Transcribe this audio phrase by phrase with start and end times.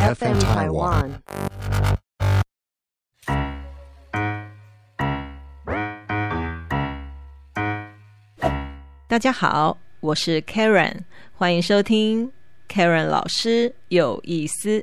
[0.00, 1.10] FM Taiwan。
[9.06, 11.00] 大家好，我是 Karen，
[11.34, 12.32] 欢迎收听
[12.66, 14.82] Karen 老师有意思。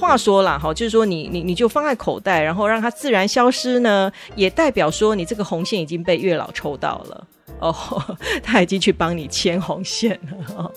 [0.00, 7.24] 话说了哈，就是说你你你就放在口袋，然后让它自然消失呢，也代表说你这个红线已经被月老抽到了
[7.60, 7.74] 哦，
[8.42, 10.72] 他已经去帮你牵红线了。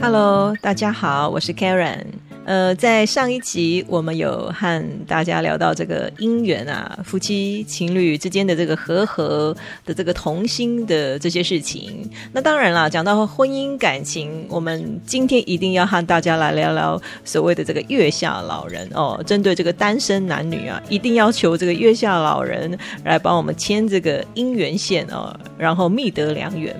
[0.00, 2.04] Hello，大家好，我是 Karen。
[2.44, 9.56] 呃，在上一集我们有和大家聊到这个姻缘啊，夫妻情侣之间的这个和合
[9.86, 12.10] 的这个同心的这些事情。
[12.32, 19.22] 那当然了，讲到婚姻感情，我们今天一定要和大家来聊聊所谓的这个月下老人哦。
[19.24, 26.74] 针对这个单身男女啊，一定要求这个月下老人来帮我们牵这个姻缘线哦，然后觅得良缘。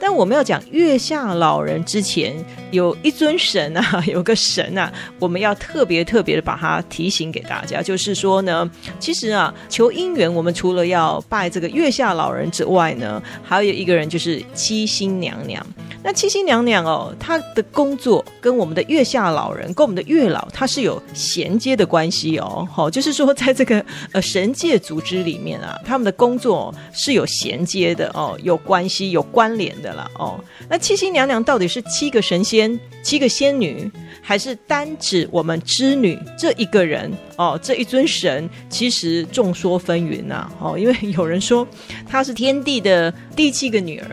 [0.00, 2.34] 但我们要讲月下老人之前，
[2.70, 4.90] 有一尊神啊，有个神啊。
[5.18, 15.64] 我们要特别特别的把它提醒给大家，就是说呢，其实啊，求姻缘，我们除了要拜这个月下老人之外呢，还有一个人就是七星娘娘。
[16.04, 22.66] 那七星娘娘哦，她的工作跟我们的月下老人，跟我们的月老，它是有衔接的关系哦。
[22.70, 30.42] 好，就是说，在这个呃神界组织里面啊，他们的工作是有衔接的哦，有关系、有关联的了哦。
[30.68, 33.90] 那七星娘娘到底是七个神仙、七个仙女？
[34.24, 41.66] 还是单指我们织女这一个人哦，这一尊神其实众说纷纭呐哦，因为有人说
[42.08, 44.06] 她是天帝的第七个女儿。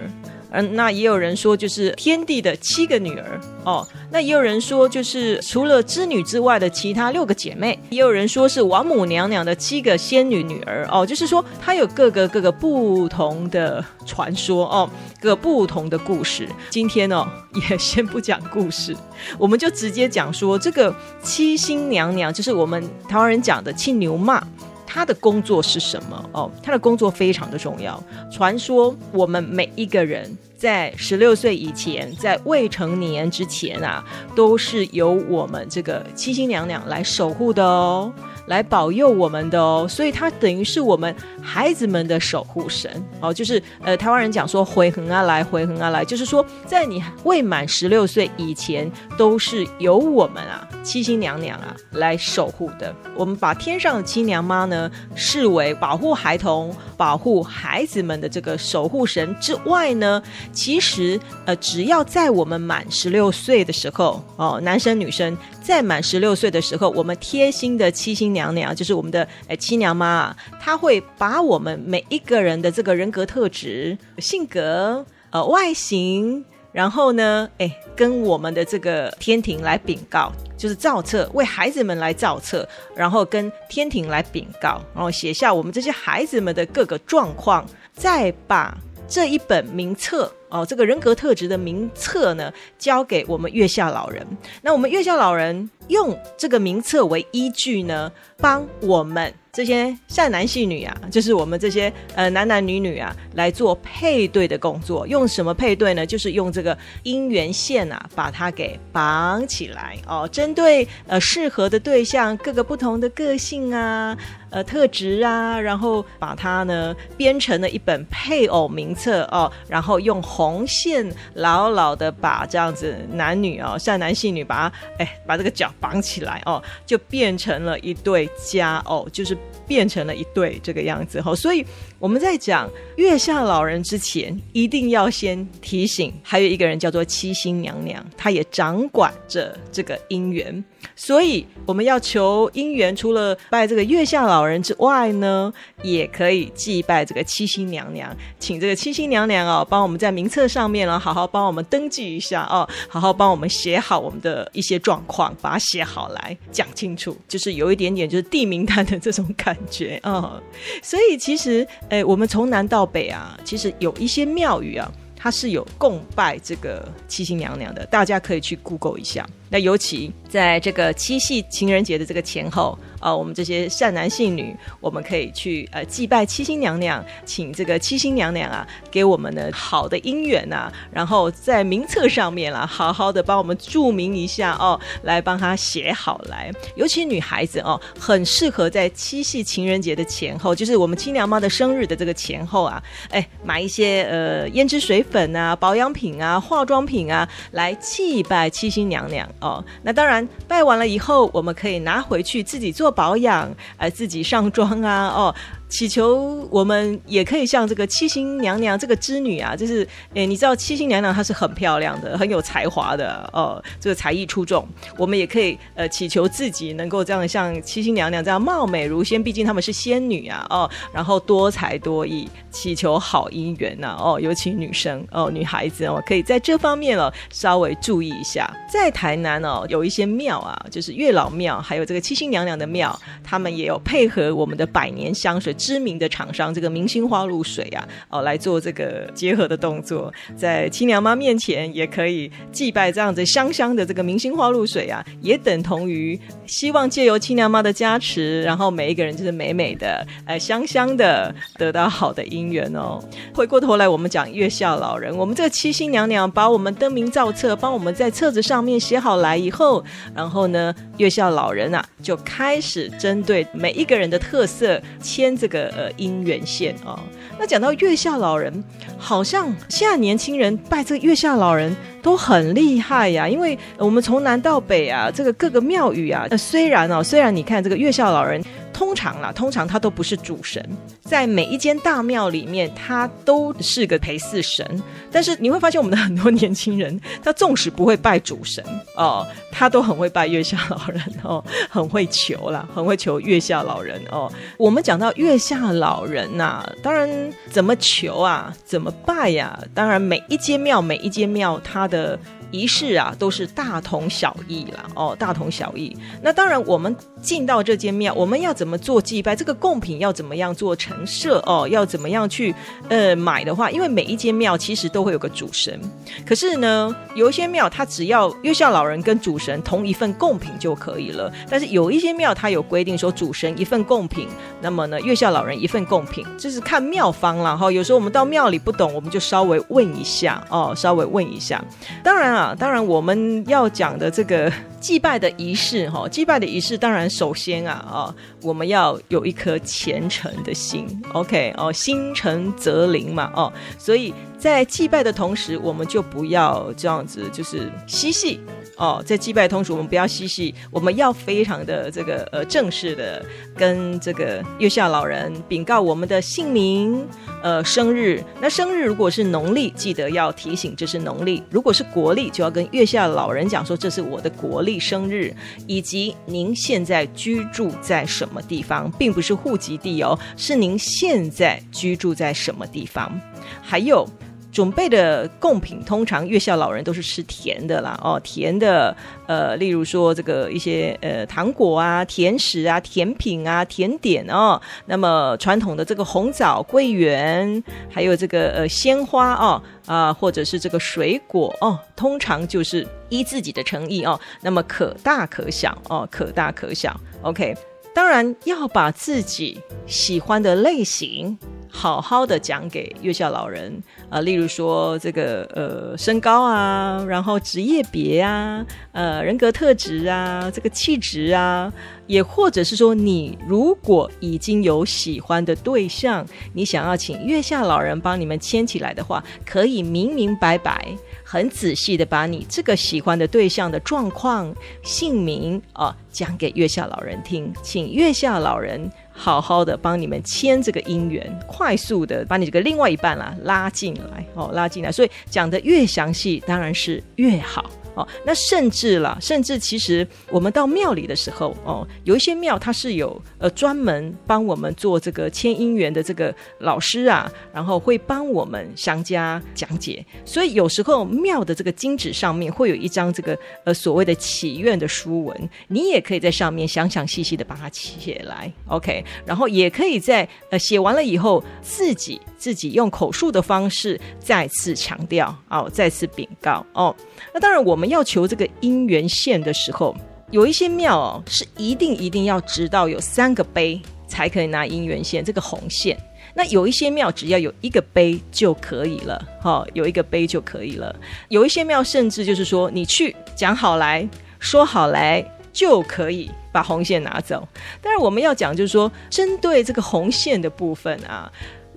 [0.51, 3.87] 嗯，那也有人说，就是天帝的七个女儿哦。
[4.11, 7.77] 那也有人说，就是除了织女之外的其他六个姐妹。
[7.91, 11.05] 也有人说是王母娘娘的七个仙女女儿哦。
[11.05, 14.89] 就是说，它有各个各个不同的传说哦，
[15.21, 16.49] 各不同的故事。
[16.71, 17.27] 今天哦，
[17.69, 18.95] 也先不讲故事，
[19.37, 24.43] 我们就直接讲说，这个七星娘娘就是我们台湾人讲的七牛妈。
[24.91, 26.29] 他的工作是什么？
[26.33, 28.03] 哦，他的工作非常的重要。
[28.31, 34.03] 传说我们每一个人在十六岁以前，在未成年之前啊，
[34.35, 38.11] 都是由我们这个七星娘娘来守护的哦。
[38.49, 52.93] 来保佑我们的哦，所以他等于是我们孩子们的守护神哦，就是呃台湾人讲说回恒啊来回恒啊来，就是说在你未满十六岁以前，都是由我们啊七星娘娘啊来守护的。
[53.15, 60.21] 我们把天上的七娘妈呢视为保护孩童、保护孩子们的这个守护神之外呢，
[60.51, 68.38] 其实呃只要在我们满十六岁的时候哦，男生女生在满十六岁的时候，我们贴心的七星娘。
[68.39, 88.77] 娘娘就是我们的诶七娘妈，她会把我们每一个人的这个人格特质、性格、呃外形，然后呢，哎，跟我们的这个天庭来禀告，就是造册，为孩子们来造册，然后跟天庭来禀告，然后写下我们这些孩子们的各个状况，再把
[89.07, 90.31] 这一本名册。
[90.49, 94.25] 哦，这个人格特质的名册呢，交给我们月下老人。
[94.61, 99.33] 那我们月下老人用这个名册为依据呢，帮我们。
[99.51, 105.07] 这些善男信女啊，就是我们这些呃男男女女啊，来做配对的工作。
[105.07, 106.05] 用什么配对呢？
[106.05, 110.29] 就是用这个姻缘线啊，把它给绑起来哦。
[110.31, 114.15] 针对呃适合的对象，各个不同的个性啊，
[114.51, 119.51] 呃特质啊，然后把它呢编成了一本配偶名册哦。
[119.67, 129.37] 然后用红线牢牢的把这样子男女哦善男信女把它哎把这个脚绑起来哦，就变成了一对佳偶，就是。
[129.69, 131.63] 变成了一对这个样子哦，所以
[131.99, 140.63] 我们在讲月下老人之前，一定要先提醒，还有一个人叫做七星娘娘，她也掌管着这个姻缘。
[140.95, 145.53] 所以我们要求姻缘，除了拜这个月下老人之外呢，
[145.83, 160.39] 也可以祭拜这个七星娘娘，请这个七星娘娘哦，帮我们在名册上面呢，好好帮我们登记一下哦，好好帮我们写好我们的一些状况，把它写好来讲清楚，就是有一点点就是地名单的这种感觉啊。
[160.83, 164.89] 所以其实，诶，我们从南到北啊，其实有一些庙宇啊。
[165.21, 169.27] 它是有供拜这个七星娘娘的，大家可以去 Google 一下。
[169.49, 186.51] 那尤其在这个七夕情人节的这个前后，啊，我们这些善男信女，我们可以去呃祭拜七星娘娘，请这个七星娘娘啊，给我们的好的姻缘呐，然后在名册上面啦，好好的帮我们注明一下哦，来帮她写好来。
[186.75, 199.27] 尤其女孩子哦，很适合在七夕情人节的前后，就是我们亲娘妈的生日的这个前后啊，哎，买一些呃胭脂水粉啊、保养品啊、化妆品啊，来祭拜七星娘娘。
[199.39, 205.33] 哦，那当然，拜完了以后，我们可以拿回去自己做保养，呃，自己上妆啊，哦。
[205.69, 214.67] 祈求我们也可以像这个七星娘娘这个织女啊，就是诶，你知道七星娘娘她是很漂亮的，很有才华的哦，这个才艺出众。
[214.97, 228.51] 我们也可以呃祈求自己能够这样像七星娘娘这样貌美如仙，毕竟她们是仙女啊哦，然后多才多艺，祈求好姻缘呐哦，尤其女生哦，女孩子哦，可以在这方面哦稍微注意一下。
[228.67, 235.55] 在台南哦，有一些庙啊，就是月老庙，还有这个七星娘娘的庙，他们也有配合我们的百年香水。
[235.59, 246.17] 知名的厂商这个明星花露水啊，哦，来做这个结合的动作，在亲娘妈面前也可以祭拜这样子香香的这个明星花露水啊，也等同于
[246.47, 253.03] 希望借由亲娘妈的加持，然后每一个人就是美美的，呃，香香的得到好的姻缘哦。
[253.33, 259.83] 回过头来，我们讲月下老人，我们这个七星娘娘把我们登明造册，帮我们在册子上面写好来以后，
[260.15, 265.48] 然后呢，月下老人啊就开始针对每一个人的特色签这。
[265.49, 266.97] 个呃姻缘线哦，
[267.37, 268.63] 那讲到月下老人，
[268.97, 278.41] 好像现在年轻人拜这个月下老人都很厉害呀，因为我们从南到北啊，这个各个庙宇啊，虽然哦，虽然你看这个月下老人。
[278.79, 280.65] 通常啦，通常他都不是主神，
[281.01, 284.65] 在每一间大庙里面，他都是个陪祀神。
[285.11, 288.63] 但是你会发现，我们的很多年轻人，他纵使不会拜主神
[288.95, 294.31] 哦，他都很会拜月下老人哦，很会求啦，很会求月下老人哦。
[294.55, 297.09] 我们讲到月下老人呐，当然
[297.51, 299.61] 怎么求啊，怎么拜呀？
[299.73, 302.17] 当然每一间庙，每一间庙，它的。
[302.51, 304.89] 仪式啊，都是大同小异啦。
[304.95, 305.95] 哦，大同小异。
[306.19, 309.35] 那当然，我们进到这间庙，我们要怎么做祭拜？
[309.35, 311.39] 这个贡品要怎么样做陈设？
[311.45, 312.55] 哦，要怎么样去
[312.87, 313.69] 呃买的话？
[313.69, 315.77] 因为每一间庙其实都会有个主神，
[316.25, 321.29] 可是呢，有一些庙它只要月下老人跟主神同一份贡品就可以了。
[321.49, 324.27] 但是有一些庙它有规定说，主神一份贡品，
[324.61, 327.71] 那么呢，月下老人一份贡品，就是看庙方了哈。
[327.71, 331.61] 有时候我们到庙里不懂，我们就稍微问一下哦，稍微问一下。
[332.01, 332.29] 当然。
[332.29, 348.39] 啊，当然我们要讲的这个祭拜的仪式哈，祭拜的仪式当然首先啊啊，我们要有一颗虔诚的心，OK 哦，心诚则灵嘛哦，所以在祭拜的同时，我们就不要这样子就是嬉戏。
[348.77, 357.05] 哦，在祭拜同时，我们不要嬉戏，我们要非常的这个呃正式的跟这个月下老人禀告我们的姓名、
[357.43, 358.23] 呃生日。
[358.39, 365.35] 那生日如果是农历，记得要提醒这是农历；如果是国历，就要跟月下老人讲说这是我的国历生日，
[365.67, 373.19] 以及您现在居住在什么地方，并不是户籍地哦，是您现在居住在什么地方，
[373.61, 374.07] 还有。
[374.51, 378.95] 准备的贡品通常月下老人都是吃甜的啦，哦，甜的，
[379.27, 384.59] 呃，例如说这个一些呃糖果啊、甜食啊、甜品啊、甜点哦。
[384.85, 394.19] 那么传统的这个红枣、桂圆，还有这个呃鲜花哦，啊，或者是这个水果哦，通常就是依自己的诚意哦。
[394.41, 396.99] 那么可大可小哦，可大可小。
[397.21, 397.55] OK，
[397.93, 401.37] 当然要把自己喜欢的类型。
[401.71, 411.71] 好好的讲给月下老人啊，例如说这个呃身高啊，然后职业别啊，呃人格特质啊，这个气质啊，
[412.07, 420.85] 也或者是说你如果已经有喜欢的对象，你想要请月下老人帮你们牵起来的话，可以明明白白、
[421.23, 428.91] 很仔细的把你这个喜欢的对象的状况、姓名啊讲给月下老人听，请月下老人。
[429.21, 434.89] 好好的帮你们签这个姻缘，快速的把你这个另外一半啦拉进来哦，拉进来。
[434.89, 437.69] 所以讲的越详细，当然是越好。
[437.99, 450.05] 哦，那甚至了，甚至其实我们到庙里的时候，哦，有一些庙它是有呃专门帮我们做这个签姻缘的这个老师啊，然后会帮我们详加讲解。
[450.23, 462.21] 所以有时候庙的这个金纸上面会有一张这个呃所谓的祈愿的书文，你也可以在上面详详细细的把它写来，OK，然后也可以在呃写完了以后自己。
[462.39, 466.95] 自己用口述的方式再次强调哦，再次禀告哦。
[467.33, 469.95] 那当然，我们要求这个姻缘线的时候，
[470.31, 475.95] 有一些庙哦是一定一定要知道有三个碑才可以拿姻缘线，这个红线。
[476.33, 480.95] 那有一些庙只要有一个碑就可以了，哈，有一个碑就可以了。
[481.27, 484.07] 有一些庙甚至就是说，你去讲好来
[484.39, 487.45] 说好来就可以把红线拿走。
[487.81, 491.29] 但是我们要讲就是说，针对这个红线的部分啊，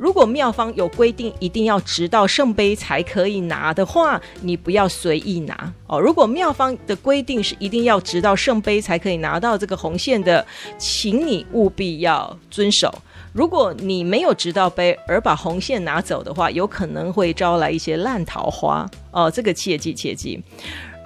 [0.03, 6.01] 如果庙方有规定一定要直到圣杯才可以拿的话，你不要随意拿哦。
[6.01, 10.45] 如果庙方的规定是一定要直到圣杯才可以拿到这个红线的，
[10.77, 12.93] 请你务必要遵守。
[13.33, 20.43] 如果你没有直到杯而把红线拿走的话，有可能会招来一些烂桃花哦，这个切记切记。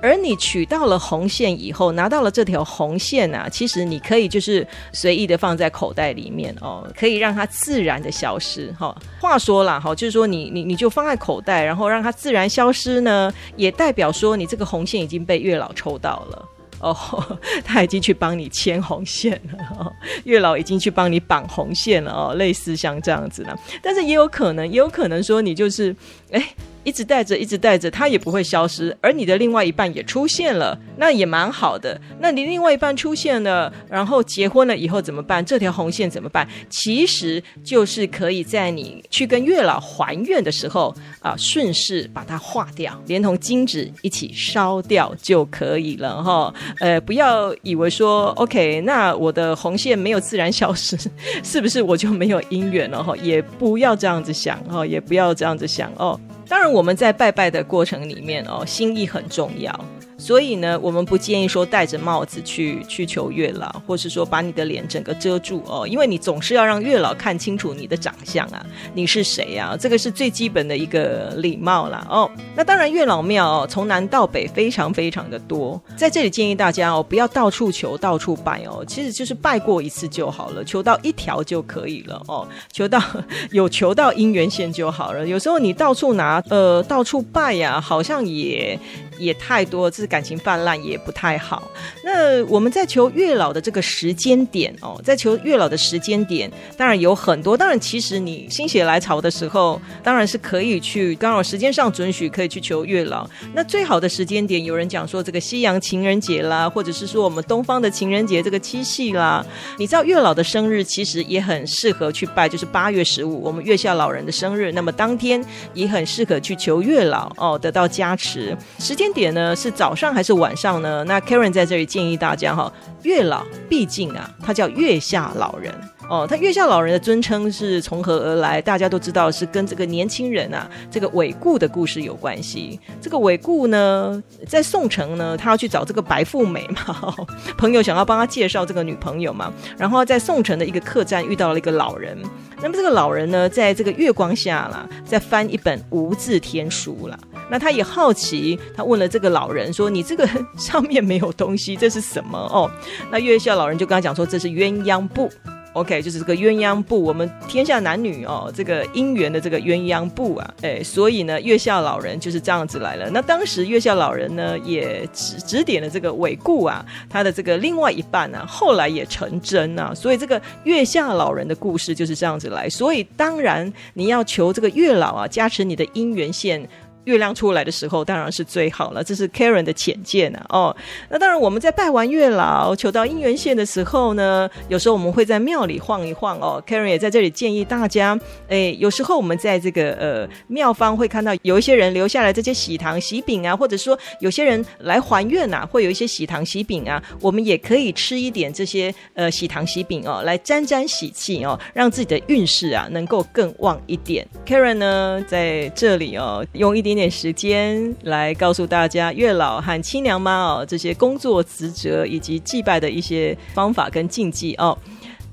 [0.06, 8.96] 而你取到了红线以后，拿到了这条红线啊，其实你可以就是随意的放在口袋里面哦，可以让它自然的消失哈。
[9.20, 16.48] 话说了哈，就是说你你你就放在口袋，然后让它自然消失呢，也代表说你这个红线已经被月老抽到了。
[16.80, 16.94] 哦，
[17.64, 19.92] 他已经去帮你牵红线了，
[20.24, 25.94] 月老已经去帮你绑红线了哦，类似像这样子的，但是也有可能，也有可能说你就是，
[26.30, 26.48] 哎。
[26.86, 28.96] 一直带着，一直带着，它也不会消失。
[29.00, 32.00] 而你的另外一半也出现了，那也蛮好的。
[32.20, 35.44] 那你另外一半出现了，然后结婚了以后怎么办？
[35.44, 36.46] 这条红线怎么办？
[36.70, 46.54] 其实就是可以在你去跟月老还愿的时候啊，顺势把它化掉，连同金纸一起烧掉就可以了哈。
[46.80, 50.96] 呃，不要以为说 OK，那我的红线没有自然消失，
[51.42, 53.16] 是不是我就没有姻缘了哈？
[53.16, 56.18] 也不要这样子想哈，也不要这样子想哦。
[56.48, 59.72] 当然，我们在拜拜的过程里面哦，心意很重要。
[60.18, 69.76] 所以呢，我们不建议说戴着帽子去去求月老，或是说把你的脸整个遮住哦，因为你总是要让月老看清楚你的长相啊，你是谁呀？
[69.78, 72.30] 这个是最基本的一个礼貌啦哦。
[72.54, 83.02] 那当然，月老庙哦，从南到北非常非常的多，在这里建议大家哦，不要到处求、到处拜哦，其实就是拜过一次就好了，求到一条就可以了哦，求到
[83.52, 85.26] 有求到姻缘线就好了。
[85.26, 88.78] 有时候你到处拿呃到处拜呀，好像也。
[89.18, 91.70] 也太多，这感情泛滥也不太好。
[92.04, 97.56] 那我们在求月老的这个时间点哦，在求月老的时间点，当然有很多。
[97.56, 103.28] 当然，其实你心血来潮的时候，当然是可以去，刚好时间上准许可以去求月老。
[103.54, 109.44] 那最好的时间点，有人讲说这个西洋情人节啦，或者是说我们东方的情人节这个七夕啦。
[109.78, 114.70] 你知道月老的生日其实也很适合去拜，就是八月十五，我们月下老人的生日。
[114.70, 115.44] 那么当天
[115.74, 118.56] 也很适合去求月老哦，得到加持。
[118.78, 119.06] 时间。
[119.16, 121.02] 点呢是早上还是晚上呢？
[121.04, 122.72] 那 Karen 在这里建议大家哈，
[123.02, 125.72] 月老毕竟啊，他叫月下老人
[126.08, 128.62] 哦，他月下老人的尊称是从何而来？
[128.62, 132.78] 大家都知道是跟这个年轻人啊，这个韦固的故事有关系。
[133.00, 137.14] 这个韦固呢，在宋城呢，他要去找这个白富美嘛，
[137.58, 142.16] 朋友想要帮他介绍这个女朋友嘛，然后在宋城的一个客栈遇到了一个老人，
[142.62, 147.18] 那么这个老人呢，在这个月光下啦，在翻一本无字天书了。
[147.48, 152.70] 那他也好奇，他问了这个老人说：“你这个 上面没有东西，这是什么？”哦，
[153.10, 155.30] 那月下老人就跟他讲说：“这是鸳鸯布
[155.74, 163.10] ，OK，就是这个鸳鸯布，我们天下男女哦，这个姻缘的这个鸳鸯布啊，哎，所以呢，月下老人就是这样子来了。
[163.10, 172.68] 那当时月下老人呢，也指指点了这个韦固啊，他的这个另外一半呢，后来也成真啊，所以这个月下老人的故事就是这样子来。
[172.70, 176.66] 所以当然你要求这个月老啊，加持你的姻缘线。
[177.06, 180.44] 月亮出来的时候当然是最好了，这是 Karen 的浅见呐。
[180.48, 180.76] 哦，
[181.08, 186.62] 那当然我们在拜完月老、求到姻缘线的时候呢，有时候我们会在庙里晃一晃哦。
[186.66, 204.26] Karen 也在这里建议大家，哎，有时候我们在这个呃庙方会看到有一些人留下来这些喜糖喜饼啊，或者说有些人来还愿呐，会有一些喜糖喜饼啊，我们也可以吃一点这些呃喜糖喜饼哦，来沾沾喜气哦，让自己的运势啊能够更旺一点。
[204.44, 206.95] Karen 呢在这里哦，用一点。
[206.96, 214.76] 点时间来告诉大家月老和亲娘妈哦这些工作职责以及祭拜的一些方法跟禁忌哦。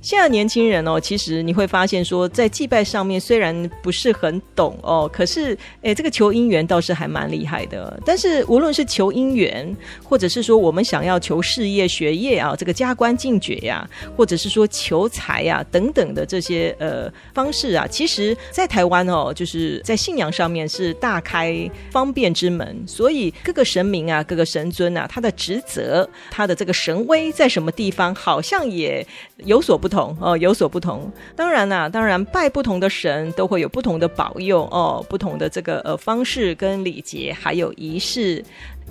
[0.04, 7.98] 现在年轻人哦，其实你会发现说，在祭拜上面虽然不是很懂哦，可是诶，这个求姻缘倒是还蛮厉害的。
[8.06, 22.84] 但是无论是求姻缘，或者是说我们想要求事业、学业啊，这个加官进爵呀，或者是说求财呀等等的这些呃方式啊，其实，在台湾哦，就是在信仰上面是大开方便之门。
[22.86, 29.08] 所以各个神明啊，各个神尊啊，他的职责、他的这个神威在什么地方，好像也
[29.46, 29.93] 有所不。
[29.94, 31.12] 同哦，有所不同。
[31.36, 38.44] 当然啦，当然拜不同的神都会有不同的保佑哦，不同的这个呃方式跟礼节，还有仪式。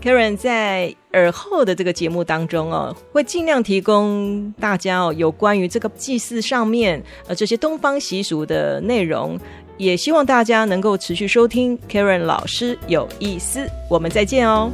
[0.02, 9.38] Karen 在耳后的这个节目当中哦，会尽量提供大家哦有关于这个祭祀上面呃这些东方习俗的内容，
[9.76, 13.68] 也希望大家能够持续收听 Karen 老师有意思。
[13.88, 14.70] 我们再见哦。